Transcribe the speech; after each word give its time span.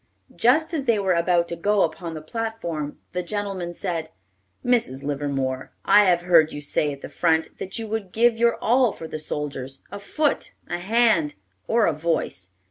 Just 0.35 0.73
as 0.73 0.85
they 0.85 0.97
were 0.97 1.13
about 1.13 1.47
to 1.49 1.55
go 1.55 1.83
upon 1.83 2.15
the 2.15 2.23
platform, 2.23 2.97
the 3.13 3.21
gentleman 3.21 3.71
said, 3.71 4.09
"Mrs. 4.65 5.03
Livermore, 5.03 5.73
I 5.85 6.05
have 6.05 6.21
heard 6.23 6.53
you 6.53 6.59
say 6.59 6.91
at 6.91 7.01
the 7.01 7.07
front, 7.07 7.59
that 7.59 7.77
you 7.77 7.85
would 7.87 8.11
give 8.11 8.35
your 8.35 8.55
all 8.55 8.93
for 8.93 9.07
the 9.07 9.19
soldiers, 9.19 9.83
a 9.91 9.99
foot, 9.99 10.53
a 10.67 10.79
hand, 10.79 11.35
or 11.67 11.85
a 11.85 11.93
voice. 11.93 12.49